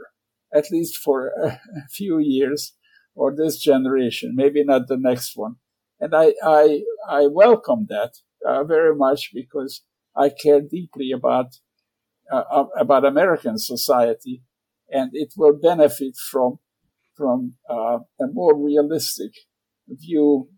[0.53, 2.75] at least for a few years
[3.15, 5.57] or this generation, maybe not the next one.
[6.01, 8.13] and I I, I welcome that
[8.49, 9.83] uh, very much because
[10.17, 11.51] I care deeply about
[12.33, 14.43] uh, about American society,
[14.91, 16.59] and it will benefit from
[17.17, 19.33] from uh, a more realistic
[19.89, 20.49] view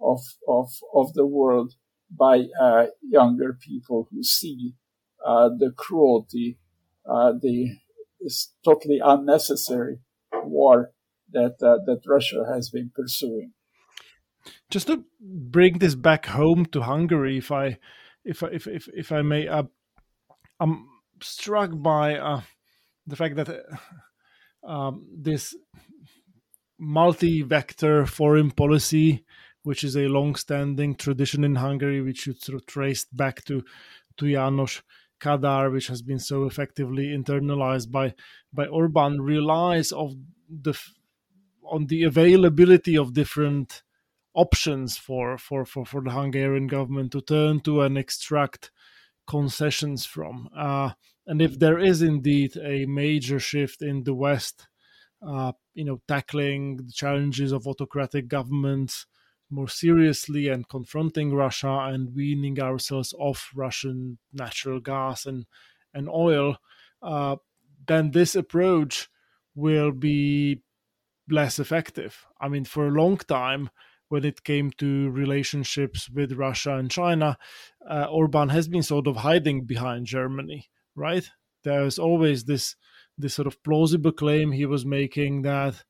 [0.00, 1.74] of of of the world
[2.10, 4.74] by uh, younger people who see
[5.24, 6.58] uh, the cruelty,
[7.08, 7.76] uh, the
[8.20, 10.00] this totally unnecessary
[10.32, 10.92] war
[11.32, 13.52] that uh, that Russia has been pursuing.
[14.70, 17.78] Just to bring this back home to Hungary, if I
[18.24, 19.64] if if if, if I may, uh,
[20.58, 20.88] I'm
[21.22, 22.40] struck by uh,
[23.06, 23.64] the fact that
[24.66, 25.54] um, this
[26.78, 29.24] multi-vector foreign policy
[29.62, 33.62] which is a long-standing tradition in Hungary, which you sort of traced back to
[34.16, 34.82] to Janos
[35.20, 38.14] Kadar, which has been so effectively internalized by
[38.52, 40.16] by Orban, relies of
[40.48, 40.74] the
[41.64, 43.82] on the availability of different
[44.34, 48.70] options for, for, for, for the Hungarian government to turn to and extract
[49.26, 50.48] concessions from.
[50.56, 50.90] Uh,
[51.26, 54.68] and if there is indeed a major shift in the West,
[55.26, 59.06] uh, you know, tackling the challenges of autocratic governments,
[59.50, 65.46] more seriously and confronting Russia and weaning ourselves off Russian natural gas and
[65.92, 66.56] and oil,
[67.02, 67.36] uh,
[67.86, 69.08] then this approach
[69.54, 70.62] will be
[71.28, 72.26] less effective.
[72.40, 73.70] I mean, for a long time,
[74.08, 77.38] when it came to relationships with Russia and China,
[77.88, 81.30] uh, Orban has been sort of hiding behind Germany, right?
[81.62, 82.76] There's always this
[83.16, 85.84] this sort of plausible claim he was making that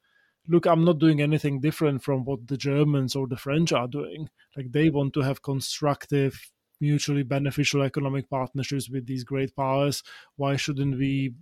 [0.49, 4.29] look, I'm not doing anything different from what the Germans or the French are doing.
[4.57, 10.03] Like they want to have constructive, mutually beneficial economic partnerships with these great powers.
[10.37, 11.35] Why shouldn't we,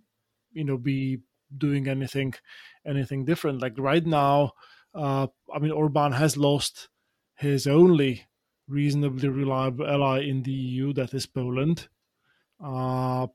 [0.53, 1.19] you know, be
[1.57, 2.35] doing anything,
[2.87, 3.63] anything different?
[3.63, 4.53] Like right now,
[4.95, 6.89] uh, I mean, Orban has lost
[7.35, 8.25] his only
[8.67, 11.89] reasonably reliable ally in the EU, that is Poland.
[12.63, 13.27] Uh,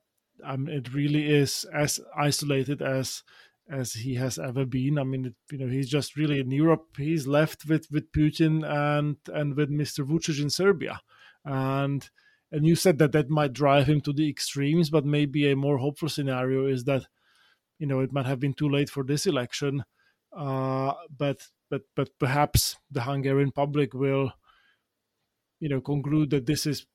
[0.46, 3.24] I mean, it really is as isolated as
[3.70, 4.98] as he has ever been.
[4.98, 6.88] I mean, you know, he's just really in Europe.
[6.98, 10.06] He's left with with Putin and and with Mr.
[10.06, 11.02] Vucic in Serbia,
[11.46, 12.10] and
[12.52, 14.90] and you said that that might drive him to the extremes.
[14.90, 17.08] But maybe a more hopeful scenario is that,
[17.80, 19.84] you know, it might have been too late for this election,
[20.36, 24.34] uh, but but but perhaps the Hungarian public will,
[25.60, 26.86] you know, conclude that this is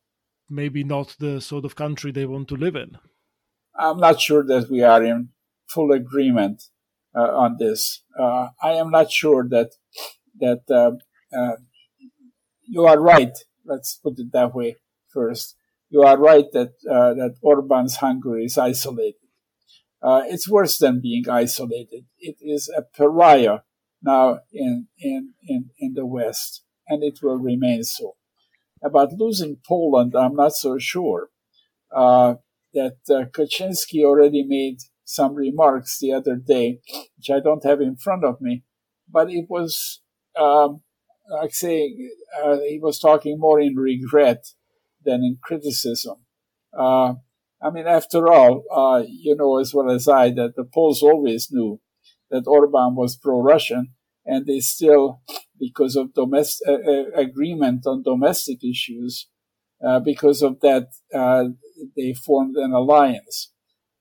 [0.50, 2.98] maybe not the sort of country they want to live in.
[3.74, 5.28] I'm not sure that we are in
[5.68, 6.64] full agreement
[7.14, 8.02] uh, on this.
[8.18, 9.70] Uh, I am not sure that
[10.40, 11.52] that uh,
[12.62, 13.36] you are right.
[13.64, 14.76] Let's put it that way
[15.08, 15.56] first.
[15.90, 19.28] You are right that that Orban's Hungary is isolated.
[20.02, 22.04] it's worse than being isolated.
[22.18, 23.60] It is a pariah
[24.02, 28.16] now in in in, in the West, and it will remain so.
[28.82, 31.30] About losing Poland, I'm not so sure.
[31.90, 32.34] Uh,
[32.74, 34.78] that uh, Kaczynski already made
[35.08, 36.80] some remarks the other day,
[37.16, 38.64] which I don't have in front of me,
[39.10, 40.02] but it was
[40.38, 40.82] um,
[41.30, 42.10] like saying
[42.44, 44.44] uh, he was talking more in regret
[45.02, 46.16] than in criticism.
[46.78, 47.14] Uh,
[47.62, 51.48] I mean, after all, uh, you know as well as I that the Poles always
[51.50, 51.80] knew
[52.30, 53.94] that Orban was pro-Russian,
[54.26, 55.22] and they still,
[55.58, 59.28] because of domestic uh, uh, agreement on domestic issues,
[59.82, 60.88] uh, because of that,
[61.96, 63.52] they formed an alliance.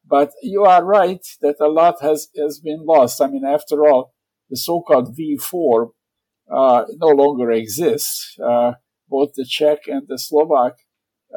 [0.10, 3.22] But you are right that a lot has, has been lost.
[3.22, 4.14] I mean, after all,
[4.50, 5.90] the so-called V4
[6.50, 8.38] uh, no longer exists.
[8.42, 8.74] Uh,
[9.10, 10.74] both the Czech and the Slovak,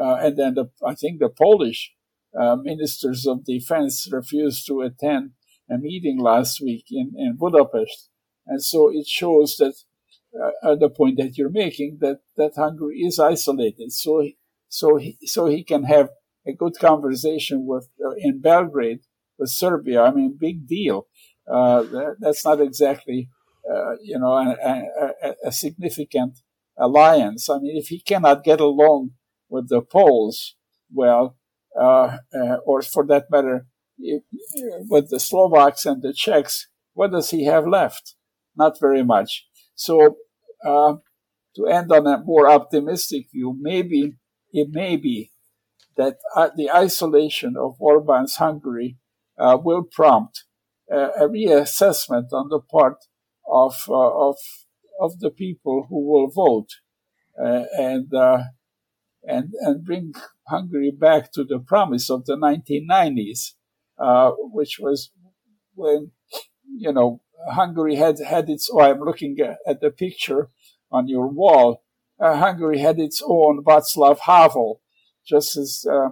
[0.00, 1.92] uh, and then the, I think the Polish
[2.38, 5.32] uh, ministers of defense refused to attend
[5.70, 8.08] a meeting last week in, in Budapest.
[8.46, 9.74] And so it shows that
[10.62, 13.92] uh, the point that you're making that, that Hungary is isolated.
[13.92, 14.26] So,
[14.68, 16.10] so he, so he can have
[16.46, 19.00] a good conversation with uh, in Belgrade
[19.38, 20.02] with Serbia.
[20.02, 21.06] I mean, big deal.
[21.50, 23.28] Uh, that, that's not exactly
[23.68, 24.56] uh, you know a,
[25.22, 26.38] a, a, significant
[26.78, 27.48] alliance.
[27.48, 29.10] I mean, if he cannot get along
[29.48, 30.56] with the Poles,
[30.92, 31.36] well,
[31.78, 33.66] uh, uh, or for that matter,
[33.98, 34.22] if,
[34.88, 38.14] with the Slovaks and the Czechs, what does he have left?
[38.56, 39.46] Not very much.
[39.74, 40.16] So,
[40.64, 40.94] uh,
[41.56, 44.14] to end on a more optimistic view, maybe
[44.52, 45.30] it may be
[46.00, 48.96] that uh, the isolation of Orban's Hungary
[49.38, 50.44] uh, will prompt
[50.90, 53.04] uh, a reassessment on the part
[53.46, 54.36] of uh, of
[54.98, 56.70] of the people who will vote
[57.38, 58.44] uh, and uh,
[59.22, 60.14] and and bring
[60.48, 63.52] Hungary back to the promise of the 1990s,
[64.58, 65.10] which was
[65.74, 66.12] when
[66.64, 67.20] you know
[67.50, 68.70] Hungary had had its.
[68.72, 70.48] Oh, I'm looking at, at the picture
[70.90, 71.82] on your wall.
[72.18, 74.80] Uh, Hungary had its own Václav Havel,
[75.30, 76.10] just as uh,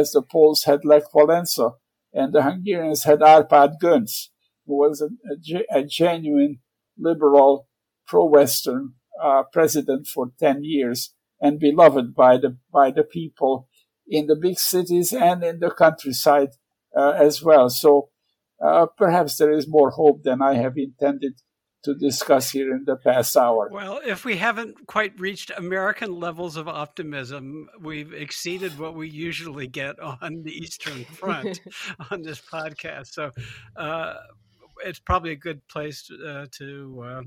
[0.00, 1.68] as the Poles had Lech Walesa,
[2.12, 4.28] and the Hungarians had Arpad Göncz,
[4.66, 6.60] who was a, a, a genuine
[6.96, 7.66] liberal,
[8.06, 8.94] pro-Western
[9.26, 13.68] uh, president for ten years and beloved by the by the people
[14.06, 16.50] in the big cities and in the countryside
[16.96, 17.68] uh, as well.
[17.70, 18.10] So
[18.64, 21.34] uh, perhaps there is more hope than I have intended
[21.82, 23.68] to discuss here in the past hour.
[23.72, 29.66] Well, if we haven't quite reached American levels of optimism, we've exceeded what we usually
[29.66, 31.60] get on the Eastern Front
[32.10, 33.08] on this podcast.
[33.08, 33.30] So
[33.76, 34.14] uh,
[34.84, 36.14] it's probably a good place to.
[36.26, 37.22] Uh, to uh,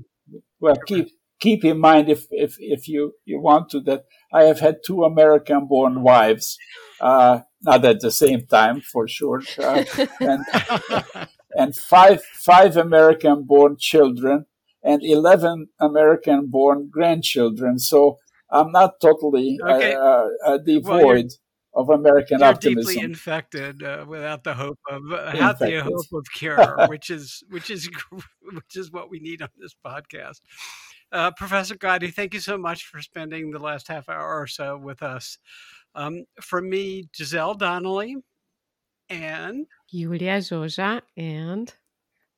[0.60, 1.08] well, keep
[1.40, 5.04] keep in mind if if if you you want to that I have had two
[5.04, 6.56] American born wives,
[7.00, 9.84] uh, not at the same time for sure, uh,
[10.20, 10.44] and
[11.56, 14.46] and five five American born children
[14.82, 17.78] and eleven American born grandchildren.
[17.78, 18.18] So
[18.50, 19.94] I'm not totally uh, okay.
[19.94, 21.26] uh, uh, devoid.
[21.26, 21.38] Well,
[21.76, 22.92] of American you're optimism.
[22.92, 27.42] deeply infected uh, without the hope of uh, without the hope of cure, which is
[27.50, 27.90] which is
[28.42, 30.40] which is what we need on this podcast.
[31.12, 34.76] Uh, Professor Gati, thank you so much for spending the last half hour or so
[34.76, 35.38] with us.
[35.94, 38.16] Um, for me, Giselle Donnelly
[39.08, 41.72] and Julia Zoja and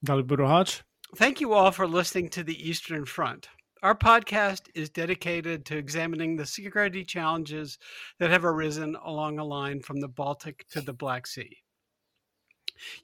[0.05, 0.83] Dalibor
[1.15, 3.49] Thank you all for listening to the Eastern Front.
[3.83, 7.79] Our podcast is dedicated to examining the security challenges
[8.19, 11.57] that have arisen along a line from the Baltic to the Black Sea.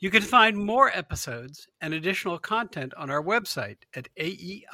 [0.00, 4.64] You can find more episodes and additional content on our website at aei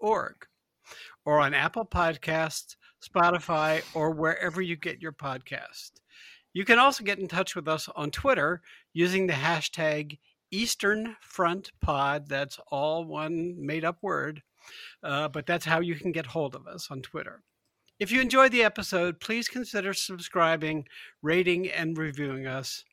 [0.00, 0.46] org,
[1.26, 5.99] or on Apple Podcasts, Spotify, or wherever you get your podcast.
[6.52, 8.60] You can also get in touch with us on Twitter
[8.92, 10.18] using the hashtag
[10.50, 12.28] Eastern Front Pod.
[12.28, 14.42] That's all one made up word,
[15.02, 17.42] uh, but that's how you can get hold of us on Twitter.
[18.00, 20.86] If you enjoyed the episode, please consider subscribing,
[21.22, 22.84] rating, and reviewing us.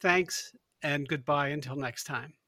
[0.00, 0.52] Thanks,
[0.82, 2.37] and goodbye until next time.